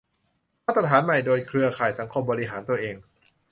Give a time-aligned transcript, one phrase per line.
[0.65, 2.95] มาตรฐานใหม่โดย เครือข่ายสังคมบริหารตัวเอง